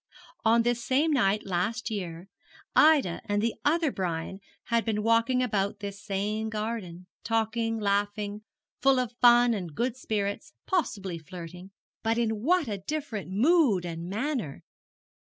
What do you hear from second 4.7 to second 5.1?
been